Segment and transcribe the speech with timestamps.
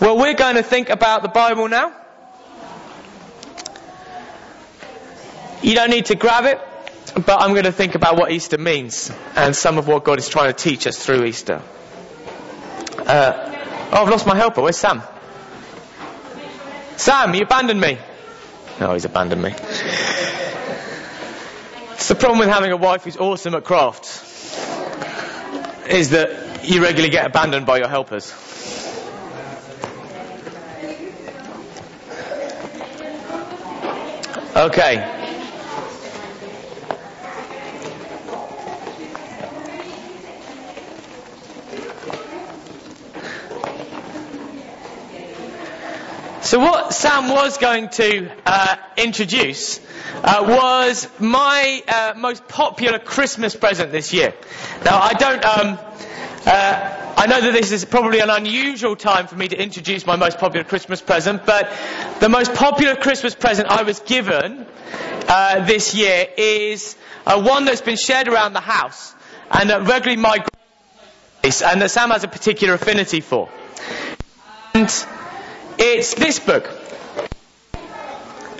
[0.00, 1.92] Well, we're going to think about the Bible now.
[5.60, 6.60] You don't need to grab it,
[7.26, 10.28] but I'm going to think about what Easter means and some of what God is
[10.28, 11.60] trying to teach us through Easter.
[12.98, 13.32] Uh,
[13.92, 14.62] oh, I've lost my helper.
[14.62, 15.02] Where's Sam?
[16.96, 17.98] Sam, you abandoned me.
[18.78, 19.52] No, he's abandoned me.
[21.94, 24.22] It's the problem with having a wife who's awesome at crafts,
[25.88, 28.32] is that you regularly get abandoned by your helpers.
[34.58, 34.96] Okay.
[46.42, 49.78] So what Sam was going to uh, introduce
[50.24, 54.34] uh, was my uh, most popular Christmas present this year.
[54.84, 55.44] Now I don't.
[55.44, 55.78] Um,
[56.46, 60.14] uh, I know that this is probably an unusual time for me to introduce my
[60.14, 61.68] most popular Christmas present, but
[62.20, 64.64] the most popular Christmas present I was given
[65.26, 66.94] uh, this year is
[67.26, 69.16] uh, one that's been shared around the house
[69.50, 70.46] and that regularly my
[71.42, 73.48] and that Sam has a particular affinity for.
[74.74, 74.88] And
[75.76, 76.70] it's this book.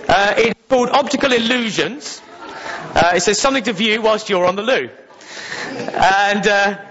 [0.05, 2.21] Uh, it's called Optical Illusions.
[2.93, 4.89] Uh, it says something to view whilst you're on the loo.
[5.69, 6.88] And uh,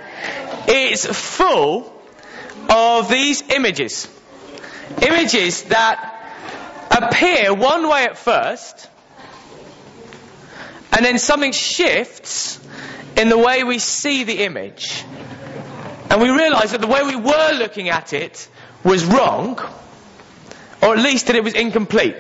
[0.69, 1.93] it's full
[2.69, 4.09] of these images.
[5.03, 6.15] Images that
[6.91, 8.89] appear one way at first,
[10.93, 12.61] and then something shifts
[13.17, 15.05] in the way we see the image.
[16.11, 18.49] And we realize that the way we were looking at it
[18.83, 19.59] was wrong
[20.83, 22.17] or at least that it was incomplete.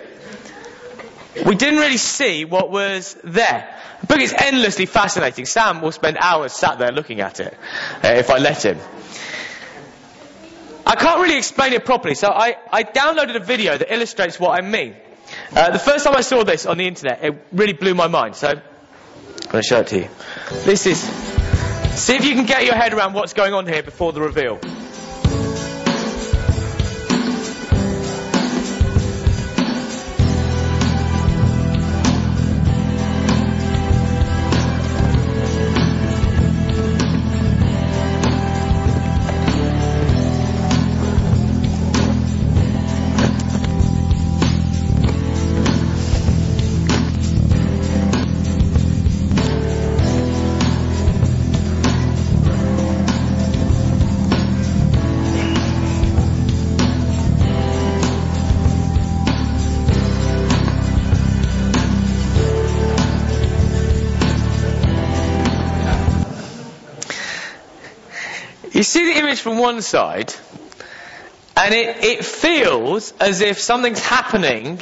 [1.45, 3.75] We didn't really see what was there.
[4.01, 5.45] The book is endlessly fascinating.
[5.47, 7.57] Sam will spend hours sat there looking at it,
[8.05, 8.79] uh, if I let him.
[10.87, 14.59] I can't really explain it properly, so I, I downloaded a video that illustrates what
[14.59, 14.97] I mean.
[15.55, 18.37] Uh, the first time I saw this on the internet, it really blew my mind,
[18.37, 18.63] so I'm
[19.51, 20.09] going to show it to you.
[20.65, 24.13] This is, see if you can get your head around what's going on here before
[24.13, 24.59] the reveal.
[68.79, 70.33] You see the image from one side,
[71.57, 74.81] and it, it feels as if something's happening,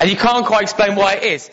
[0.00, 1.50] and you can't quite explain why it is.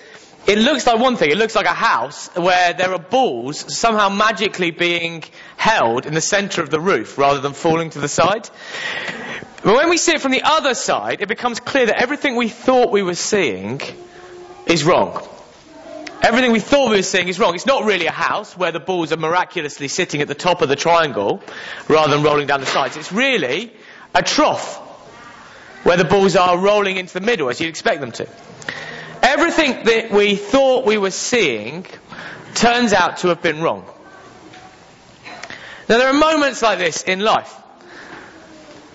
[0.48, 4.08] It looks like one thing, it looks like a house where there are balls somehow
[4.08, 5.26] magically being
[5.58, 8.50] held in the centre of the roof rather than falling to the side.
[9.62, 12.48] But when we see it from the other side, it becomes clear that everything we
[12.48, 13.82] thought we were seeing
[14.66, 15.28] is wrong.
[16.22, 17.56] Everything we thought we were seeing is wrong.
[17.56, 20.68] It's not really a house where the balls are miraculously sitting at the top of
[20.68, 21.42] the triangle
[21.88, 22.98] rather than rolling down the sides.
[22.98, 23.72] It's really
[24.14, 24.78] a trough
[25.84, 28.28] where the balls are rolling into the middle as you'd expect them to.
[29.22, 31.86] Everything that we thought we were seeing
[32.54, 33.86] turns out to have been wrong.
[35.88, 37.56] Now there are moments like this in life.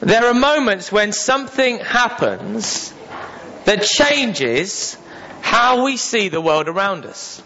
[0.01, 2.93] There are moments when something happens
[3.65, 4.99] that changes
[5.55, 7.41] how we see the world around us.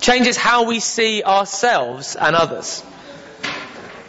[0.00, 2.82] Changes how we see ourselves and others.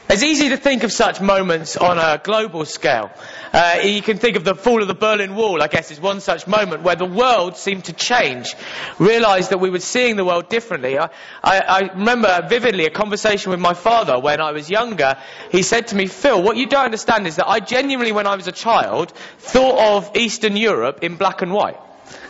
[0.09, 3.11] It's easy to think of such moments on a global scale.
[3.53, 6.21] Uh, you can think of the fall of the Berlin Wall, I guess, is one
[6.21, 8.55] such moment where the world seemed to change.
[8.97, 10.97] Realised that we were seeing the world differently.
[10.97, 11.09] I,
[11.43, 15.17] I, I remember vividly a conversation with my father when I was younger.
[15.51, 18.35] He said to me, Phil, what you don't understand is that I genuinely, when I
[18.35, 21.77] was a child, thought of Eastern Europe in black and white.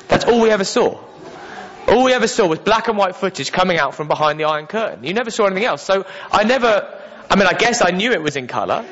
[0.07, 0.99] That's all we ever saw.
[1.87, 4.67] All we ever saw was black and white footage coming out from behind the Iron
[4.67, 5.03] Curtain.
[5.03, 5.81] You never saw anything else.
[5.81, 8.85] So I never, I mean, I guess I knew it was in colour,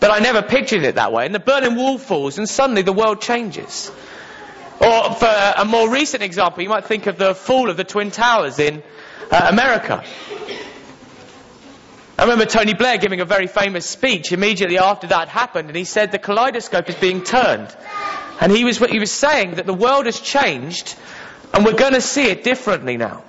[0.00, 1.24] but I never pictured it that way.
[1.24, 3.90] And the Berlin Wall falls, and suddenly the world changes.
[4.80, 8.10] Or for a more recent example, you might think of the fall of the Twin
[8.10, 8.82] Towers in
[9.30, 10.04] uh, America.
[12.18, 15.84] I remember Tony Blair giving a very famous speech immediately after that happened, and he
[15.84, 17.74] said the kaleidoscope is being turned.
[18.40, 20.96] And he was, he was saying that the world has changed
[21.52, 23.22] and we're going to see it differently now.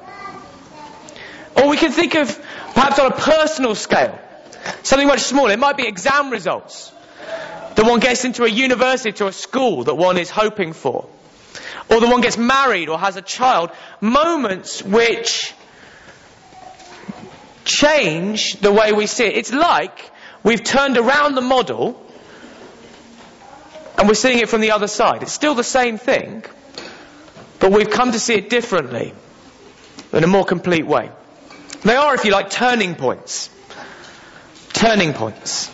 [1.57, 2.39] Or we can think of
[2.73, 4.17] perhaps on a personal scale,
[4.83, 5.51] something much smaller.
[5.51, 6.91] It might be exam results.
[7.75, 11.09] That one gets into a university or a school that one is hoping for,
[11.89, 13.71] or that one gets married or has a child.
[13.99, 15.53] Moments which
[17.65, 19.35] change the way we see it.
[19.35, 20.11] It's like
[20.43, 22.05] we've turned around the model
[24.01, 25.21] and we're seeing it from the other side.
[25.21, 26.43] It's still the same thing,
[27.59, 29.13] but we've come to see it differently,
[30.11, 31.11] in a more complete way.
[31.83, 33.51] They are, if you like, turning points.
[34.73, 35.71] Turning points.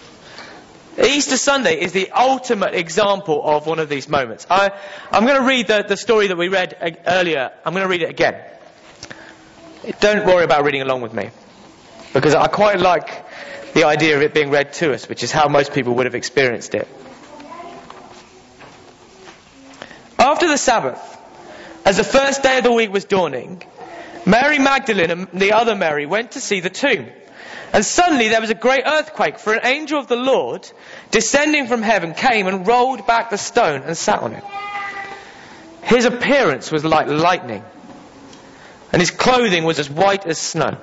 [1.01, 4.45] Easter Sunday is the ultimate example of one of these moments.
[4.49, 4.71] I,
[5.09, 7.53] am going to read the, the story that we read earlier.
[7.63, 8.43] I'm going to read it again.
[10.01, 11.29] Don't worry about reading along with me.
[12.13, 13.25] Because I quite like
[13.73, 16.15] the idea of it being read to us, which is how most people would have
[16.15, 16.89] experienced it.
[20.19, 20.99] After the Sabbath,
[21.85, 23.61] as the first day of the week was dawning,
[24.25, 27.07] Mary Magdalene and the other Mary went to see the tomb.
[27.71, 30.69] And suddenly there was a great earthquake, for an angel of the Lord,
[31.11, 34.43] descending from heaven, came and rolled back the stone and sat on it.
[35.83, 37.63] His appearance was like lightning,
[38.91, 40.77] and his clothing was as white as snow.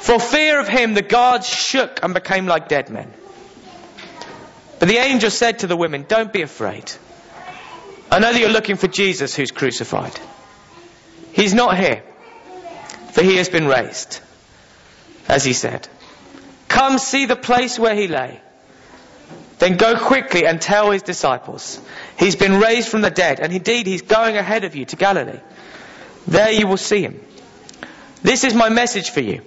[0.00, 3.12] For fear of him, the guards shook and became like dead men.
[4.78, 6.92] But the angel said to the women, Don't be afraid.
[8.12, 10.12] I know that you're looking for Jesus who's crucified.
[11.32, 12.02] He's not here,
[13.12, 14.20] for he has been raised,
[15.28, 15.88] as he said.
[16.68, 18.38] Come see the place where he lay.
[19.60, 21.80] Then go quickly and tell his disciples,
[22.18, 25.40] he's been raised from the dead, and indeed he's going ahead of you to Galilee.
[26.26, 27.18] There you will see him.
[28.22, 29.40] This is my message for you.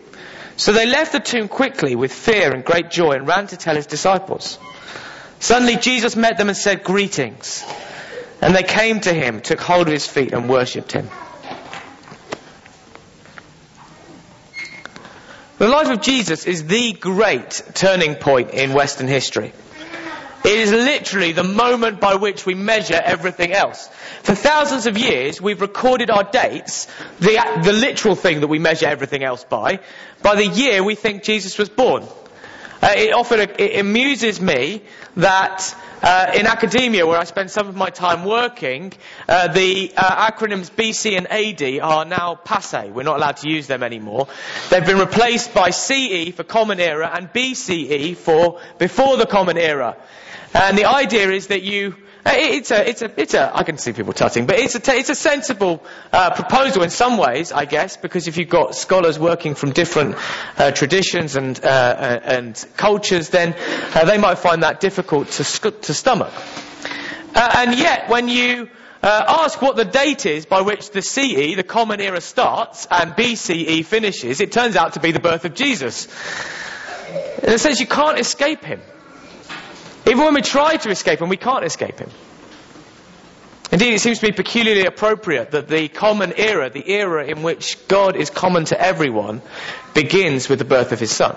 [0.57, 3.75] So they left the tomb quickly with fear and great joy and ran to tell
[3.75, 4.57] his disciples.
[5.39, 7.63] Suddenly Jesus met them and said, Greetings.
[8.41, 11.09] And they came to him, took hold of his feet and worshipped him.
[15.57, 19.53] The life of Jesus is the great turning point in Western history.
[20.43, 23.87] It is literally the moment by which we measure everything else.
[24.21, 26.87] For thousands of years, we've recorded our dates,
[27.19, 29.79] the, the literal thing that we measure everything else by,
[30.21, 32.03] by the year we think Jesus was born.
[32.85, 34.79] Uh, it often it amuses me
[35.17, 38.93] that uh, in academia, where I spend some of my time working,
[39.27, 42.91] uh, the uh, acronyms BC and AD are now passe.
[42.91, 44.27] We're not allowed to use them anymore.
[44.69, 49.97] They've been replaced by CE for Common Era and BCE for before the Common Era.
[50.53, 53.93] And the idea is that you, it's a, it's a, it's a, I can see
[53.93, 57.97] people tutting, but it's a, it's a sensible uh, proposal in some ways, I guess,
[57.97, 60.15] because if you've got scholars working from different
[60.57, 63.55] uh, traditions and, uh, uh and cultures, then
[63.93, 66.33] uh, they might find that difficult to, to stomach.
[67.35, 68.69] and yet, when you
[69.03, 73.85] ask what the date is by which the CE, the Common Era, starts and BCE
[73.85, 76.07] finishes, it turns out to be the birth of Jesus.
[77.43, 78.81] In a sense, you can't escape him.
[80.07, 82.09] Even when we try to escape him, we can't escape him.
[83.71, 87.87] Indeed, it seems to be peculiarly appropriate that the common era, the era in which
[87.87, 89.41] God is common to everyone,
[89.93, 91.35] begins with the birth of his son.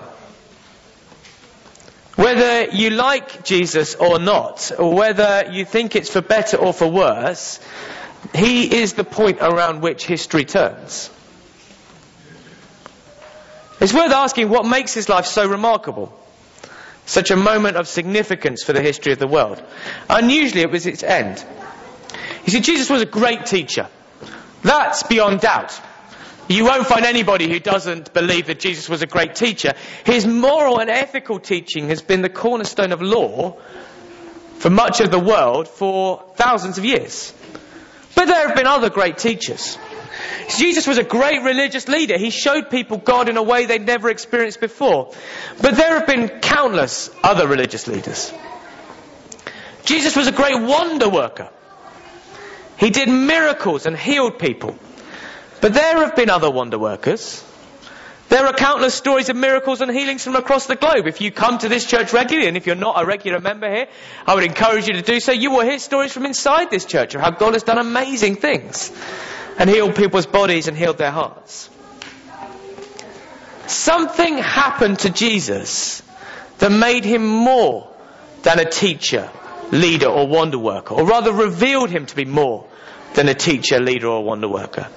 [2.15, 6.87] Whether you like Jesus or not, or whether you think it's for better or for
[6.87, 7.59] worse,
[8.35, 11.09] he is the point around which history turns.
[13.79, 16.13] It's worth asking what makes his life so remarkable.
[17.09, 19.59] Such a moment of significance for the history of the world.
[20.07, 21.43] Unusually, it was its end.
[22.45, 23.87] You see, Jesus was a great teacher.
[24.61, 25.81] That's beyond doubt.
[26.47, 29.73] You won't find anybody who doesn't believe that Jesus was a great teacher.
[30.05, 33.57] His moral and ethical teaching has been the cornerstone of law
[34.59, 37.33] for much of the world for thousands of years.
[38.13, 39.79] But there have been other great teachers.
[40.57, 42.17] Jesus was a great religious leader.
[42.17, 45.13] He showed people God in a way they'd never experienced before.
[45.61, 48.33] But there have been countless other religious leaders.
[49.85, 51.49] Jesus was a great wonder worker.
[52.77, 54.77] He did miracles and healed people.
[55.61, 57.43] But there have been other wonder workers.
[58.29, 61.07] There are countless stories of miracles and healings from across the globe.
[61.07, 63.87] If you come to this church regularly, and if you're not a regular member here,
[64.27, 65.31] I would encourage you to do so.
[65.31, 68.91] You will hear stories from inside this church of how God has done amazing things
[69.59, 71.69] and healed people's bodies and healed their hearts.
[73.67, 76.01] Something happened to Jesus
[76.57, 77.87] that made him more
[78.41, 79.29] than a teacher,
[79.71, 82.65] leader, or wonder worker, or rather revealed him to be more
[83.13, 84.87] than a teacher, leader, or wonder worker.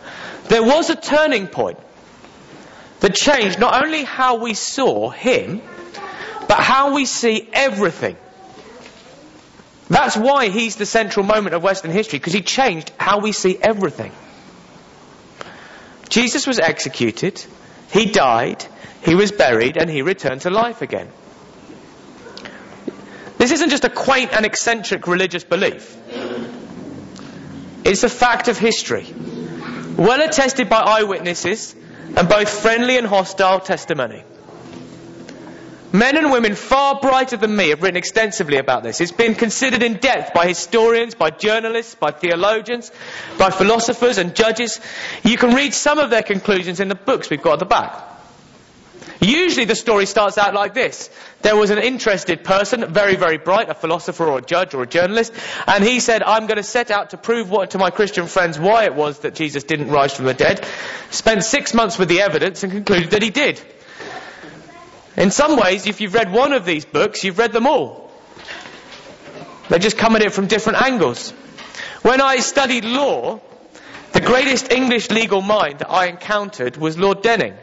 [0.44, 1.78] There was a turning point
[3.00, 5.60] that changed not only how we saw him,
[6.48, 8.16] but how we see everything.
[9.88, 13.58] That's why he's the central moment of Western history, because he changed how we see
[13.60, 14.12] everything.
[16.12, 17.42] Jesus was executed,
[17.90, 18.62] he died,
[19.02, 21.08] he was buried, and he returned to life again.
[23.38, 25.96] This isn't just a quaint and eccentric religious belief.
[27.86, 29.06] It's a fact of history,
[29.96, 31.74] well attested by eyewitnesses
[32.14, 34.22] and both friendly and hostile testimony.
[35.92, 39.00] Men and women far brighter than me have written extensively about this.
[39.00, 42.90] It's been considered in depth by historians, by journalists, by theologians,
[43.38, 44.80] by philosophers and judges.
[45.22, 48.08] You can read some of their conclusions in the books we've got at the back.
[49.20, 51.08] Usually the story starts out like this.
[51.42, 54.86] There was an interested person, very, very bright, a philosopher or a judge or a
[54.86, 55.32] journalist,
[55.66, 58.58] and he said, I'm going to set out to prove what, to my Christian friends
[58.58, 60.66] why it was that Jesus didn't rise from the dead.
[61.10, 63.60] Spent six months with the evidence and concluded that he did.
[65.16, 68.10] In some ways, if you've read one of these books, you've read them all.
[69.68, 71.30] They just come at it from different angles.
[72.02, 73.40] When I studied law,
[74.12, 77.54] the greatest English legal mind that I encountered was Lord Denning.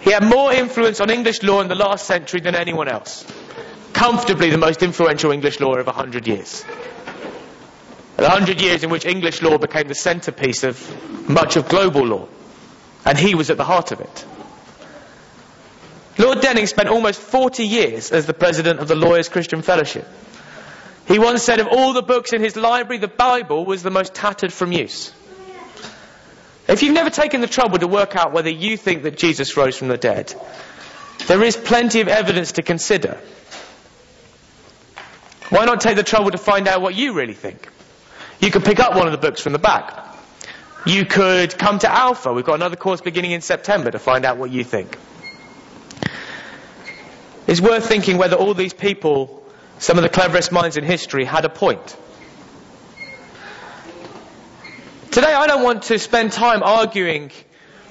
[0.00, 3.26] He had more influence on English law in the last century than anyone else.
[3.92, 6.64] Comfortably the most influential English lawyer of a hundred years.
[8.16, 12.28] A hundred years in which English law became the centerpiece of much of global law.
[13.04, 14.24] And he was at the heart of it.
[16.18, 20.06] Lord Denning spent almost 40 years as the president of the Lawyers Christian Fellowship.
[21.06, 24.14] He once said of all the books in his library, the Bible was the most
[24.14, 25.12] tattered from use.
[26.66, 29.76] If you've never taken the trouble to work out whether you think that Jesus rose
[29.76, 30.34] from the dead,
[31.26, 33.18] there is plenty of evidence to consider.
[35.48, 37.68] Why not take the trouble to find out what you really think?
[38.40, 40.14] You could pick up one of the books from the back.
[40.84, 42.32] You could come to Alpha.
[42.32, 44.96] We've got another course beginning in September to find out what you think.
[47.48, 49.42] It's worth thinking whether all these people,
[49.78, 51.96] some of the cleverest minds in history, had a point.
[55.10, 57.30] Today I don't want to spend time arguing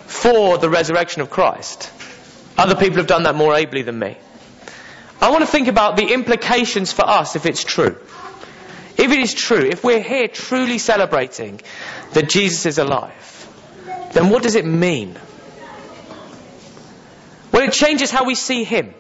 [0.06, 1.92] for the resurrection of Christ.
[2.56, 4.16] Other people have done that more ably than me.
[5.20, 7.98] I want to think about the implications for us if it's true.
[8.96, 11.62] If it is true, if we're here truly celebrating
[12.14, 15.18] that Jesus is alive, then what does it mean?
[17.52, 18.94] Well, it changes how we see him.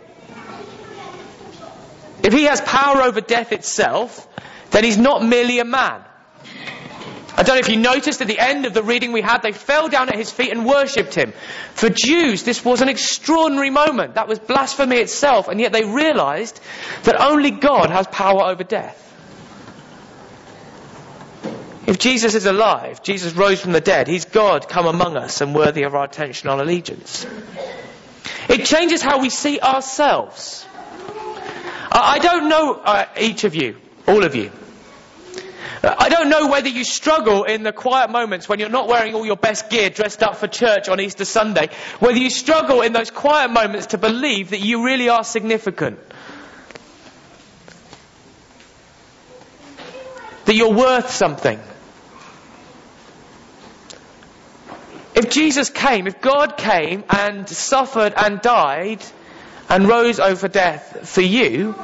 [2.27, 4.27] If he has power over death itself,
[4.71, 6.01] then he's not merely a man.
[7.37, 9.53] I don't know if you noticed at the end of the reading we had, they
[9.53, 11.31] fell down at his feet and worshipped him.
[11.75, 14.15] For Jews, this was an extraordinary moment.
[14.15, 16.59] That was blasphemy itself, and yet they realized
[17.03, 19.05] that only God has power over death.
[21.87, 25.55] If Jesus is alive, Jesus rose from the dead, he's God come among us and
[25.55, 27.25] worthy of our attention and allegiance.
[28.49, 30.65] It changes how we see ourselves.
[31.99, 33.77] I don't know uh, each of you,
[34.07, 34.51] all of you.
[35.83, 39.25] I don't know whether you struggle in the quiet moments when you're not wearing all
[39.25, 43.11] your best gear dressed up for church on Easter Sunday, whether you struggle in those
[43.11, 45.99] quiet moments to believe that you really are significant.
[50.45, 51.59] That you're worth something.
[55.15, 59.03] If Jesus came, if God came and suffered and died
[59.69, 61.75] and rose over death for you,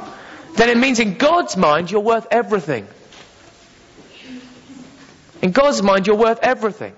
[0.56, 2.86] then it means in God's mind you're worth everything.
[5.44, 6.94] In God's mind, you're worth everything.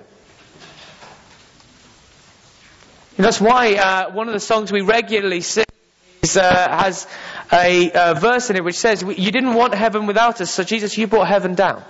[3.16, 5.64] And that's why uh, one of the songs we regularly sing
[6.23, 7.09] is, uh, has
[7.52, 10.97] a uh, verse in it which says, You didn't want heaven without us, so Jesus,
[10.97, 11.83] you brought heaven down.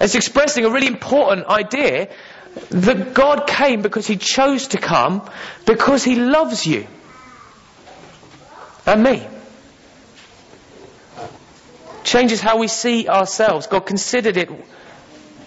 [0.00, 2.08] It's expressing a really important idea
[2.70, 5.28] that God came because He chose to come
[5.66, 6.86] because He loves you
[8.86, 9.26] and me.
[12.02, 13.66] Changes how we see ourselves.
[13.66, 14.50] God considered it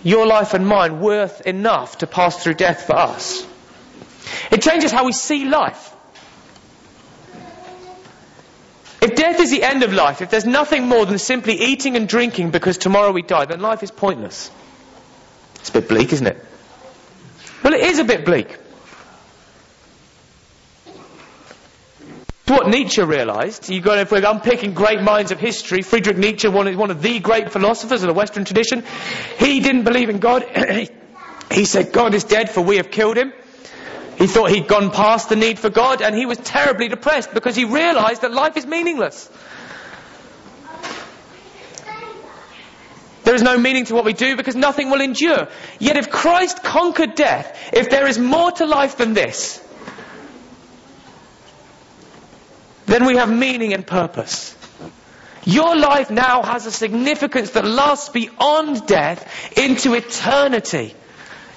[0.03, 3.45] your life and mine worth enough to pass through death for us.
[4.51, 5.93] It changes how we see life.
[9.01, 12.07] If death is the end of life, if there's nothing more than simply eating and
[12.07, 14.49] drinking because tomorrow we die, then life is pointless.
[15.55, 16.43] It's a bit bleak, isn't it?
[17.63, 18.57] Well, it is a bit bleak.
[22.49, 23.69] What Nietzsche realized.
[23.69, 27.19] You got, if we're unpicking great minds of history, Friedrich Nietzsche, one one of the
[27.19, 28.83] great philosophers of the Western tradition,
[29.37, 30.43] he didn't believe in God.
[31.51, 33.33] he said, God is dead for we have killed him.
[34.17, 37.55] He thought he'd gone past the need for God and he was terribly depressed because
[37.55, 39.29] he realized that life is meaningless.
[43.23, 45.49] There is no meaning to what we do because nothing will endure.
[45.79, 49.61] Yet if Christ conquered death, if there is more to life than this,
[52.87, 54.55] then we have meaning and purpose.
[55.43, 60.95] Your life now has a significance that lasts beyond death into eternity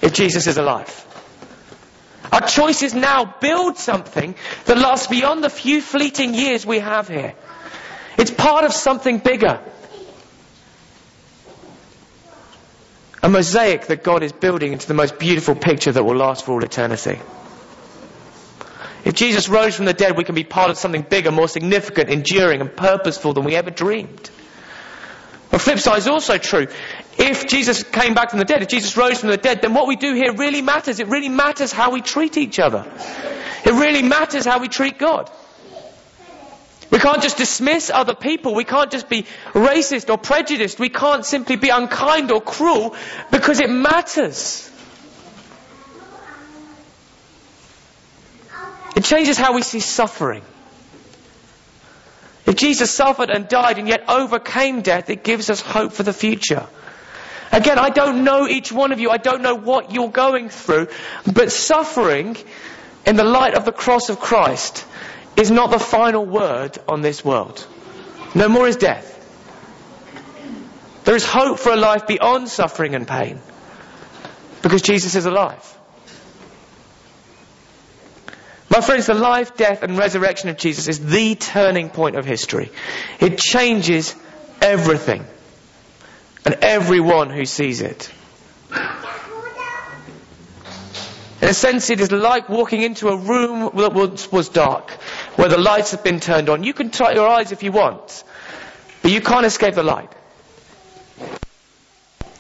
[0.03, 1.07] if Jesus is alive.
[2.33, 4.35] Our choices now build something
[4.67, 7.35] that lasts beyond the few fleeting years we have here.
[8.19, 9.61] It's part of something bigger.
[13.23, 16.53] A mosaic that God is building into the most beautiful picture that will last for
[16.53, 17.19] all eternity.
[19.05, 22.11] If Jesus rose from the dead, we can be part of something bigger, more significant,
[22.11, 24.31] enduring, and purposeful than we ever dreamed.
[25.51, 26.69] The flip side is also true.
[27.19, 29.89] If Jesus came back from the dead, if Jesus rose from the dead, then what
[29.89, 31.01] we do here really matters.
[31.01, 32.87] It really matters how we treat each other.
[33.65, 35.31] It really matters how we treat God.
[36.91, 38.55] We can't just dismiss other people.
[38.55, 40.79] We can't just be racist or prejudiced.
[40.79, 42.95] We can't simply be unkind or cruel
[43.31, 44.70] because it matters.
[49.01, 50.43] It changes how we see suffering.
[52.45, 56.13] If Jesus suffered and died and yet overcame death, it gives us hope for the
[56.13, 56.67] future.
[57.51, 59.09] Again, I don't know each one of you.
[59.09, 60.89] I don't know what you're going through.
[61.25, 62.37] But suffering
[63.07, 64.85] in the light of the cross of Christ
[65.35, 67.67] is not the final word on this world.
[68.35, 69.17] No more is death.
[71.05, 73.41] There is hope for a life beyond suffering and pain.
[74.61, 75.80] Because Jesus is alive.
[78.71, 82.71] My friends, the life, death, and resurrection of Jesus is the turning point of history.
[83.19, 84.15] It changes
[84.63, 85.25] everything
[86.45, 88.13] and everyone who sees it.
[91.43, 94.91] In a sense, it is like walking into a room that once was dark,
[95.35, 96.63] where the lights have been turned on.
[96.63, 98.23] You can try your eyes if you want,
[99.03, 100.13] but you can't escape the light.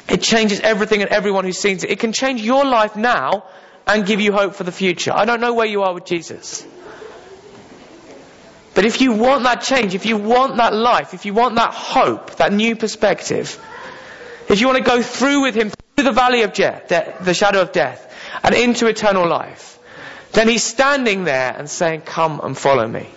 [0.08, 1.90] It changes everything and everyone who sees it.
[1.90, 3.44] It can change your life now
[3.90, 5.12] and give you hope for the future.
[5.12, 6.64] I don't know where you are with Jesus.
[8.72, 11.74] But if you want that change, if you want that life, if you want that
[11.74, 13.58] hope, that new perspective,
[14.48, 16.88] if you want to go through with him through the valley of death,
[17.20, 18.06] the shadow of death,
[18.44, 19.78] and into eternal life,
[20.32, 23.08] then he's standing there and saying, Come and follow me.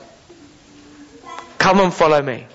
[1.59, 2.47] Come and follow me.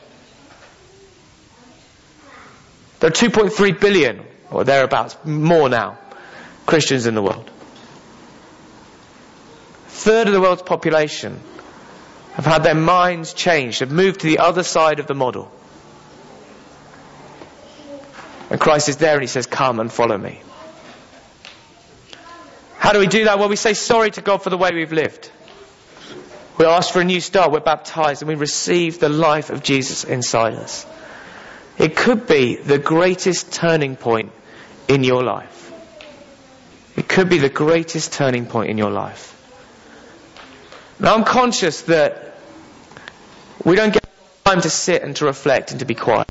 [2.98, 5.98] There are 2.3 billion, or thereabouts, more now,
[6.66, 7.48] Christians in the world
[9.98, 11.40] third of the world's population
[12.34, 15.50] have had their minds changed, have moved to the other side of the model.
[18.50, 20.40] And Christ is there and he says, Come and follow me.
[22.76, 23.38] How do we do that?
[23.38, 25.30] Well, we say sorry to God for the way we've lived.
[26.58, 27.50] We ask for a new start.
[27.50, 30.86] We're baptized and we receive the life of Jesus inside us.
[31.76, 34.32] It could be the greatest turning point
[34.86, 35.72] in your life.
[36.96, 39.34] It could be the greatest turning point in your life.
[41.00, 42.34] Now I'm conscious that
[43.64, 44.02] we don't get
[44.44, 46.26] time to sit and to reflect and to be quiet.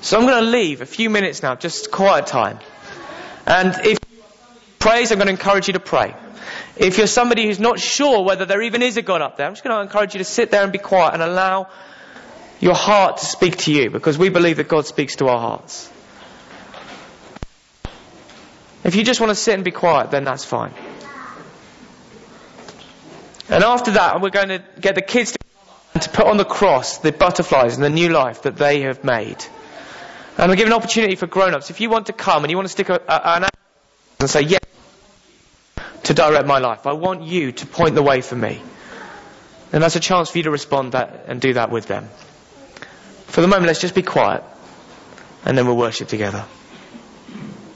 [0.00, 2.58] So I'm going to leave a few minutes now, just quiet time.
[3.46, 3.98] And if
[4.78, 6.14] praise, I'm going to encourage you to pray.
[6.76, 9.54] If you're somebody who's not sure whether there even is a God up there, I'm
[9.54, 11.68] just going to encourage you to sit there and be quiet and allow
[12.60, 15.90] your heart to speak to you because we believe that God speaks to our hearts.
[18.84, 20.72] If you just want to sit and be quiet, then that's fine.
[23.48, 26.98] And after that, we're going to get the kids to, to put on the cross
[26.98, 29.44] the butterflies and the new life that they have made.
[30.38, 31.70] And we'll give an opportunity for grown-ups.
[31.70, 33.48] If you want to come and you want to stick a, a, an
[34.20, 34.60] and say, yes,
[36.04, 36.86] to direct my life.
[36.86, 38.60] I want you to point the way for me.
[39.72, 42.08] And that's a chance for you to respond that and do that with them.
[43.26, 44.44] For the moment, let's just be quiet
[45.44, 46.44] and then we'll worship together.